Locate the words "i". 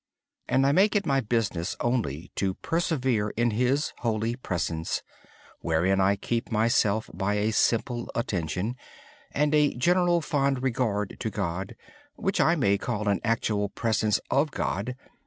0.49-0.57, 6.01-6.17, 12.41-12.55